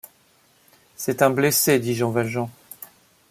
C’est 0.95 1.21
un 1.21 1.29
blessé, 1.29 1.77
dit 1.77 1.93
Jean 1.93 2.09
Valjean. 2.09 2.49